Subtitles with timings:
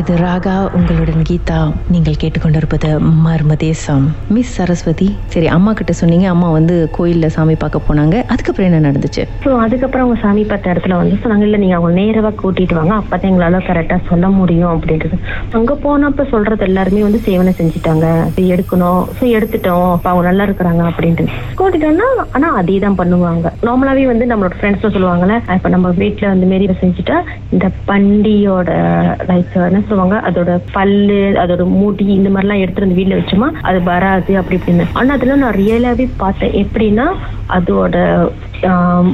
[0.00, 1.58] இது ராகா உங்களுடன் கீதா.
[1.94, 2.90] நீங்கள் கேட்டுக்கொண்டிருப்பது
[3.24, 4.04] மர்ம தேசம்.
[4.34, 5.08] மிஸ் சரஸ்வதி.
[5.32, 8.16] சரி அம்மா கிட்ட சொன்னீங்க அம்மா வந்து கோயில்ல சாமி பார்க்க போனாங்க.
[8.32, 9.22] அதுக்கப்புறம் என்ன நடந்துச்சு?
[9.44, 12.94] ஸோ அதுக்கப்புறம் அவங்க சாமி பார்த்த இடத்துல வந்து சொன்னாங்க இல்லை நீங்கள் அவங்க நேரவா கூட்டிட்டு வாங்க.
[13.00, 15.18] அப்பதான் எங்களால கரெக்டாக சொல்ல முடியும் அப்படின்றது.
[15.58, 18.06] அங்கே போனப்ப சொல்றது எல்லாருமே வந்து சேவனை செஞ்சுட்டாங்க.
[18.54, 19.02] எடுக்கணும்.
[19.18, 19.90] ஸோ எடுத்துட்டோம்.
[19.96, 21.26] அப்ப அவங்க நல்லா இருக்கிறாங்க அப்படின்ட்டு.
[21.60, 23.46] கூட்டிட்டோம்னா ஆனால் அதே தான் பண்ணுவாங்க.
[23.68, 27.18] நார்மலாவே வந்து நம்மளோட ஃப்ரெண்ட்ஸ் சொல்லுவாங்கல்ல இப்போ நம்ம வீட்டில் வந்து மாரி செஞ்சுட்டா
[27.54, 28.70] இந்த பண்டியோட
[29.30, 34.32] லைக் என்ன சொல்லுவாங்க அதோட பல்லு அதோட முடி இந்த மாதிரிலாம் எடுத்துட்டு வந்து வீட்டில் வச்சோமா அது வராது
[34.40, 34.86] அப்படி இப்படின்னு.
[35.00, 36.56] ஆனால் அதெல்லாம் நான் ரியலாவே பார்த்தேன்.
[36.64, 37.08] எப்படின்னா
[37.56, 37.96] அதோட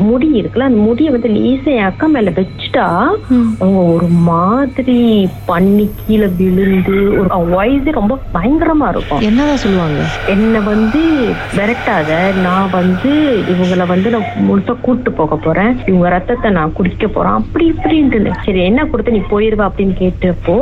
[0.06, 2.86] முடி இருக்குல்ல அந்த முடியை வந்து லேசா என் அக்கா மேல வச்சுட்டா
[3.60, 4.96] அவங்க ஒரு மாதிரி
[5.50, 9.22] பண்ணி கீழே விழுந்து ஒரு வாய்ஸ் ரொம்ப பயங்கரமா இருக்கும்.
[9.28, 10.00] என்னதான் சொல்லுவாங்க?
[10.34, 11.02] என்னை வந்து
[11.58, 13.12] விரட்டாத நான் வந்து
[13.52, 15.72] இவங்கள வந்து நான் முழுசா கூட்டு போக போறேன்.
[15.88, 17.38] இவங்க ரத்தத்தை நான் குடிக்க போறேன்.
[17.42, 20.58] அப்படி இப்படின்ட்டு சரி என்ன கொடுத்து நீ போயிருவா அப்படின்னு கேட்டப்போ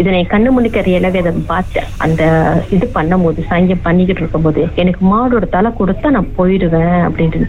[0.00, 2.22] இதை நான் கண்ணு முன்னுக்கு ரியலாவே அதை பார்த்தேன் அந்த
[2.76, 7.48] இது பண்ணும்போது சாயங்கம் பண்ணிக்கிட்டு இருக்கும்போது எனக்கு மாடோட தலை கொடுத்தா நான் போயிடுவேன் அப்படின்ட்டு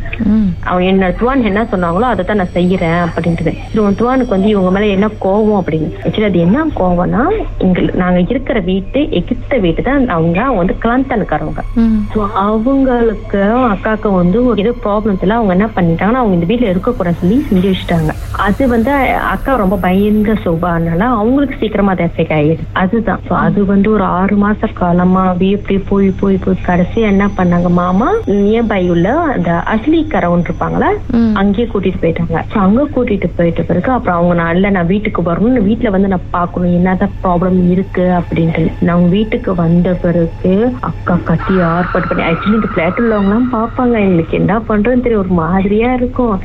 [0.69, 4.71] அவன் என்ன துவான் என்ன சொன்னாங்களோ அதை தான் நான் செய்யறேன் அப்படின்ட்டு சரி உன் துவானுக்கு வந்து இவங்க
[4.75, 5.89] மேல என்ன கோவம் அப்படின்னு.
[6.03, 7.23] ஆக்சுவலி அது என்ன கோவம்னா
[7.65, 11.61] எங்க நாங்க இருக்கிற வீட்டு எகிப்த வீட்டு தான் அவங்க வந்து கிளாந்தனுக்காரவங்க.
[12.13, 13.41] ஸோ அவங்களுக்கு
[13.73, 18.11] அக்காவுக்கு வந்து ஒரு ஏதோ ப்ராப்ளம்ஸ்ல அவங்க என்ன பண்ணிட்டாங்கன்னா அவங்க இந்த வீட்டில் இருக்கக்கூடாது சொல்லி செஞ்சு வச்சுட்டாங்க.
[18.47, 18.91] அது வந்து
[19.33, 23.21] அக்கா ரொம்ப பயந்த சோபானால அவங்களுக்கு சீக்கிரமா எஃபெக்ட் ஆயிடுது அதுதான்.
[23.45, 28.07] அது வந்து ஒரு ஆறு மாச காலமா இப்படி போய் போய் போய் கடைசி என்ன பண்ணாங்க மாமா?
[28.27, 30.89] நியர்பை உள்ள அந்த அஸ்லி கரவுன் இருப்பாங்களா.
[31.33, 32.37] அங்கேயே கூட்டிட்டு போயிட்டாங்க.
[32.65, 36.75] அங்க கூட்டிட்டு போயிட்ட பிறகு அப்புறம் அவங்க நான் இல்ல நான் வீட்டுக்கு வரணும் வீட்டுல வந்து நான் பார்க்கணும்.
[36.79, 38.65] என்னதான் ப்ராப்ளம் இருக்கு அப்படின்ட்டு.
[38.89, 40.53] நான் வீட்டுக்கு வந்த பிறகு
[40.89, 43.95] அக்கா கட்டி ஆர்ப்பாட் பண்ணி ஆக்சுவலி இந்த பிளாட் உள்ளவங்கலாம் பார்ப்பாங்க.
[44.07, 45.23] எங்களுக்கு என்ன பண்றதுன்னு தெரியும்.
[45.25, 46.35] ஒரு மாதிரியா இருக்கும்.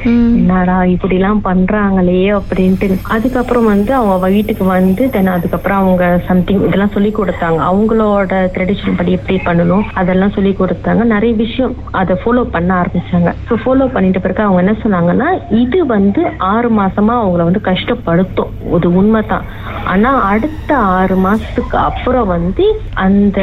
[0.41, 2.98] என்னடா இப்படி எல்லாம் பண்றாங்களே அப்படின்ட்டு.
[3.16, 7.61] அதுக்கப்புறம் வந்து அவங்க வீட்டுக்கு வந்து தென் அதுக்கப்புறம் அவங்க சம்திங் இதெல்லாம் சொல்லி கொடுத்தாங்க.
[7.71, 11.05] அவங்களோட ட்ரெடிஷன் படி எப்படி பண்ணணும் அதெல்லாம் சொல்லி கொடுத்தாங்க.
[11.15, 13.33] நிறைய விஷயம் அதை ஃபாலோ பண்ண ஆரம்பிச்சாங்க.
[13.49, 15.28] ஸோ ஃபாலோ பண்ணிட்ட பிறகு அவங்க என்ன சொன்னாங்கன்னா
[15.62, 18.53] இது வந்து ஆறு மாசமா அவங்கள வந்து கஷ்டப்படுத்தும்.
[18.77, 19.47] அது உண்மைதான்.
[19.87, 22.67] ஆனா அடுத்த ஆறு மாசத்துக்கு அப்புறம் வந்து
[23.06, 23.41] அந்த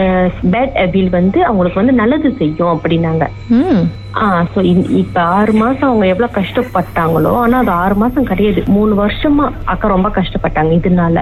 [0.52, 3.28] பேட் அபில் வந்து அவங்களுக்கு வந்து நல்லது செய்யும் அப்படின்னாங்க.
[3.60, 3.84] ம்.
[4.20, 4.24] ஆ
[4.54, 4.60] ஸோ
[4.98, 8.64] இப்ப ஆறு மாசம் அவங்க எவ்வளவு கஷ்டப்பட்டாங்களோ ஆனா அது ஆறு மாசம் கிடையாது.
[8.68, 11.20] மூணு வருஷமா அக்கா ரொம்ப கஷ்டப்பட்டாங்க இதனால.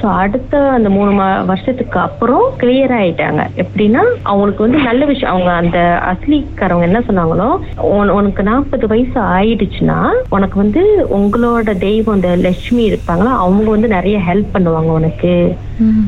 [0.00, 1.10] ஸோ அடுத்த அந்த மூணு
[1.44, 3.42] வருஷத்துக்கு அப்புறம் கிளியர் ஆயிட்டாங்க.
[3.56, 5.78] எப்படின்னா அவங்களுக்கு வந்து நல்ல விஷயம் அவங்க அந்த
[6.10, 7.48] அஸ்லிக்காரவங்க என்ன சொன்னாங்களோ
[7.90, 9.98] உன- உனக்கு நாற்பது வயசு ஆயிடுச்சுன்னா
[10.30, 15.34] உனக்கு வந்து உங்களோட தெய்வம் அந்த லட்சுமி இருப்பாங்களா அவங்க வந்து நிறைய ஹெல்ப் பண்ணுவாங்க உனக்கு.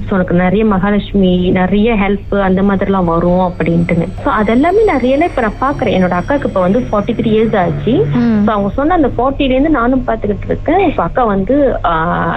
[0.04, 4.06] ஸோ உனக்கு நிறைய மகாலட்சுமி நிறைய ஹெல்ப் அந்த மாதிரிலாம் வரும் அப்படின்ட்டுன்னு.
[4.22, 7.94] ஸோ அதெல்லாமே நிறைய இப்போ நான் பார்க்குறேன் என்னோட அக்காவுக்கு இப்போ வந்து ஃபார்ட்டி த்ரீ இயர்ஸ் ஆச்சு.
[8.44, 10.82] ஸோ அவங்க சொன்ன அந்த 40 ல இருந்து நானும் பார்த்துக்கிட்டு இருக்கேன்.
[10.88, 11.54] இப்போ அக்கா வந்து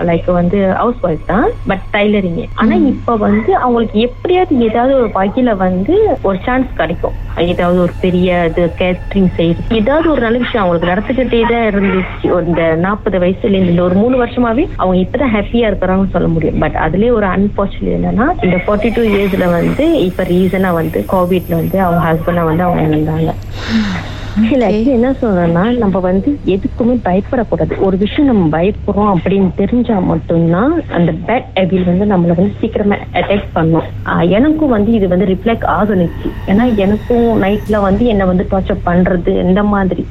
[0.10, 5.52] லைக் வந்து ஹவுஸ் ஒய்ஃப் தான் பட் டைலரிங் ஆனா இப்போ வந்து அவங்களுக்கு எப்படியாவது ஏதாவது ஒரு வகையில
[5.66, 5.96] வந்து
[6.30, 7.16] ஒரு சான்ஸ் கிடைக்கும்.
[7.52, 12.28] ஏதாவது ஒரு பெரிய இது கேட்டரிங் செய்யுது ஏதாவது ஒரு நல்ல விஷயம் அவங்களுக்கு நடந்துகிட்டே தான் இருந்துச்சு.
[12.50, 16.60] இந்த நாற்பது வயசுல இருந்து இந்த ஒரு மூணு வருஷமாவே அவங்க இப்பதான் ஹாப்பியா இருக்கிறாங்கன்னு சொல்ல முடியும்.
[16.66, 21.80] பட் அதுலயே ஒரு அன்பார்ச்சுனேட் என்னன்னா இந்த ஃபார்ட்டி டூ இயர்ஸ்ல வந்து இப்ப ரீசனா வந்து கோவிட்ல வந்து
[21.86, 23.32] அவங்க ஹஸ்பண்டை வந்து அவங்க இழந்தாங்க
[23.68, 24.04] Mm.
[24.52, 27.80] இல்ல என்ன சொல்றேன்னா நம்ம வந்து எதுக்குமே பயப்படக்கூடாது.
[27.80, 33.44] ஒரு விஷயம் நம்ம பயப்படுறோம் அப்படின்னு தெரிஞ்சா மட்டும்தான் அந்த பேட் ஹேபிட் வந்து நம்மள வந்து சீக்கிரமா அட்டாக்
[33.54, 33.82] பண்ணும்.
[34.30, 39.64] எனக்கும் வந்து இது வந்து ரிஃப்ளெக்ட் ஆகுனுச்சு ஏன்னா எனக்கும் நைட்ல வந்து என்ன வந்து டார்ச்சர் பண்றது இந்த
[39.64, 40.08] மாதிரி.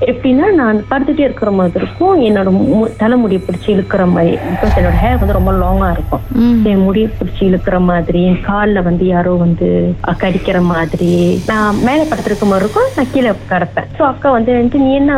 [0.00, 2.24] எப்படின்னா நான் படுத்துட்டே இருக்கிற மாதிரி இருக்கும்.
[2.24, 4.34] என்னோட மு- தலைமுடி பிடிச்சி இழுக்கிற மாதிரி.
[4.34, 6.20] பிகாஸ் என்னோட ஹேர் வந்து ரொம்ப லாங்கா இருக்கும்.
[6.64, 11.42] என் முடியை பிடிச்சி இழுக்கிற மாதிரி கால்ல வந்து யாரோ வந்து கடிக்கிற மாதிரி.
[11.46, 12.88] நான் மேல படுத்திருக்க மாதிரி இருக்கும்.
[12.96, 13.88] நான் கீழே கிடப்பேன்.
[13.98, 15.12] சோ அக்கா வந்து வந்துட்டு, நீ என்ன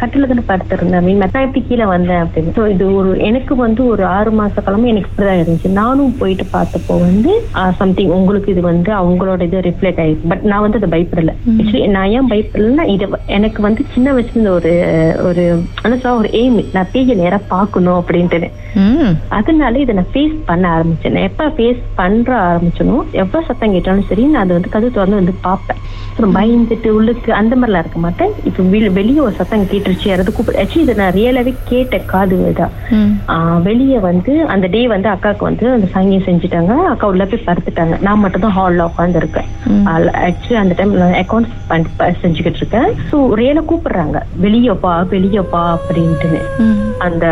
[0.00, 2.54] கட்டில தானே படுத்திருந்த மீன் நான் எப்படி கீழே வந்தேன் அப்படின்னு.
[2.58, 5.70] சோ இது ஒரு எனக்கு வந்து ஒரு ஆறு மாச காலமா எனக்கு இப்படிதான் இருந்துச்சு.
[5.80, 7.32] நானும் போயிட்டு பார்த்தப்போ வந்து
[7.80, 10.30] சம்திங் உங்களுக்கு இது வந்து அவங்களோட இது ரிஃப்ளெக்ட் ஆயிருக்கு.
[10.32, 11.34] பட் நான் வந்து அதை பயப்படல.
[11.58, 13.08] ஆக்சுவலி நான் ஏன் பயப்படலைன்னா இது
[13.38, 14.72] எனக்கு வந்து சின்ன வயசுல ஒரு
[15.28, 15.44] ஒரு
[16.02, 18.48] சொல்ல ஒரு எய்ம் நான் பேஜ நேரா பார்க்கணும் அப்படின்ட்டு
[19.38, 21.14] அதனால இதை நான் ஃபேஸ் பண்ண ஆரம்பிச்சேன்.
[21.16, 25.34] நான் எப்ப ஃபேஸ் பண்ற ஆரம்பிச்சனோ எவ்வளவு சத்தம் கேட்டாலும் சரி நான் அதை வந்து கதை திறந்து வந்து
[25.46, 25.80] பார்ப்பேன்.
[26.10, 28.32] அப்புறம் பயந்துட்டு உள்ளுக்கு அந்த மாதிரிலாம் இருக்க மாட்டேன்.
[28.48, 28.62] இப்போ
[28.98, 32.74] வெளியே ஒரு சத்தம் கேட்டுருச்சு யாராவது கூப்பிடு ஆக்சுவலி இதை நான் ரியலாவே கேட்ட காது தான்
[33.68, 36.72] வெளியே வந்து அந்த டே வந்து அக்காவுக்கு வந்து அந்த சங்கியம் செஞ்சுட்டாங்க.
[36.92, 37.96] அக்கா உள்ள போய் படுத்துட்டாங்க.
[38.06, 39.48] நான் மட்டும் தான் ஹாலில் உட்காந்துருக்கேன்
[40.28, 41.54] ஆக்சுவலி அந்த டைம் நான் அக்கௌண்ட்ஸ்
[42.24, 42.90] செஞ்சுக்கிட்டு இருக்கேன்.
[43.10, 44.18] ஸோ ரியலா கூப்பிடுறாங்க.
[44.46, 46.42] வெளியே பா வெளியே பா அப்படின்ட்டுன்னு.
[46.66, 46.76] ம்.
[47.06, 47.26] அந்த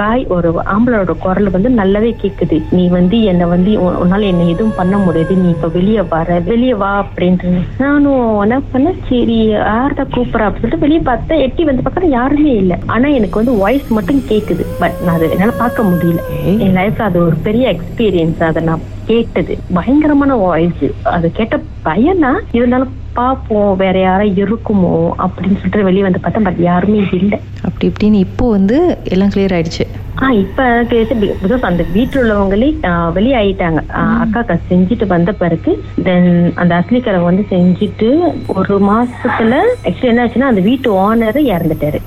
[0.00, 2.62] காய் ஒரு ஆமா ஆம்பளோட குரல் வந்து நல்லாவே கேக்குது.
[2.70, 5.34] நீ வந்து என்னை வந்து உன்- உன்னால என்ன எதுவும் பண்ண முடியாது.
[5.34, 7.62] நீ இப்ப வெளியே வர வெளியே வா அப்படின்ட்டு.
[7.78, 12.76] நானும் என்ன பண்ணேன் சரி யார்தான் கூப்பிடறா அப்படின்னு சொல்லிட்டு வெளியே பார்த்தா எட்டி வந்து பார்க்கற யாருமே இல்லை.
[12.86, 14.66] ஆனா எனக்கு வந்து வாய்ஸ் மட்டும் கேக்குது.
[14.78, 16.18] பட் நான் அதை என்னால பார்க்க முடியல.
[16.58, 19.58] என் லைஃப்ல அது ஒரு பெரிய எக்ஸ்பீரியன்ஸ் அதை நான் கேட்டது.
[19.74, 22.32] பயங்கரமான வாய்ஸ் அது கேட்ட பயனா?
[22.52, 23.76] இருந்தாலும் பார்ப்போம்.
[23.76, 27.40] வேற யாரும் இருக்குமோ அப்படின்னு சொல்லிட்டு வெளியே வந்து பார்த்தா பட் யாருமே இல்லை.
[27.62, 30.03] அப்படி இப்படின்னு இப்போ வந்து எல்லாம் கிளியர் ஆயிடுச்சு.
[30.32, 30.64] இப்ப
[31.42, 32.68] பிகாஸ் அந்த வீட்டுல உள்ளவங்களே
[33.12, 33.80] வெளியே ஆயிட்டாங்க
[34.24, 34.40] அக்கா
[34.70, 35.72] செஞ்சுட்டு வந்த பிறகு
[36.02, 38.08] தென் அந்த அஸ்லிக்கரங்க வந்து செஞ்சுட்டு
[38.46, 39.54] ஒரு மாசத்துல
[39.84, 42.00] ஆக்சுவலி என்ன ஆச்சுன்னா அந்த வீட்டு ஓனர் இறந்துட்டாரு.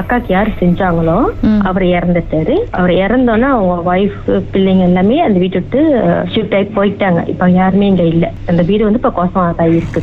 [0.00, 1.18] அக்காக்கு யாரு செஞ்சாங்களோ.
[1.60, 2.56] அவர் இறந்துட்டாரு.
[2.70, 4.18] அவர் இறந்தோன்னா அவங்க ஒய்ஃப்
[4.52, 5.80] பிள்ளைங்க எல்லாமே அந்த வீட்டை விட்டு
[6.34, 7.28] ஷிஃப்ட் ஆகி போயிட்டாங்க.
[7.28, 8.32] இப்ப யாருமே இங்க இல்ல.
[8.46, 10.02] அந்த வீடு வந்து இப்ப கோசமா தான் இருக்கு.